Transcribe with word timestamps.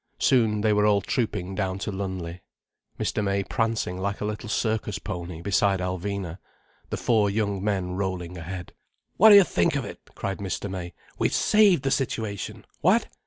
Soon 0.17 0.61
they 0.61 0.73
were 0.73 0.87
all 0.87 1.01
trooping 1.01 1.53
down 1.53 1.77
to 1.77 1.91
Lumley, 1.91 2.41
Mr. 2.99 3.23
May 3.23 3.43
prancing 3.43 3.99
like 3.99 4.19
a 4.19 4.25
little 4.25 4.49
circus 4.49 4.97
pony 4.97 5.41
beside 5.43 5.79
Alvina, 5.79 6.39
the 6.89 6.97
four 6.97 7.29
young 7.29 7.63
men 7.63 7.91
rolling 7.91 8.35
ahead. 8.35 8.73
"What 9.17 9.29
do 9.29 9.35
you 9.35 9.43
think 9.43 9.75
of 9.75 9.85
it?" 9.85 9.99
cried 10.15 10.39
Mr. 10.39 10.67
May. 10.67 10.95
"We've 11.19 11.31
saved 11.31 11.83
the 11.83 11.91
situation—what? 11.91 13.05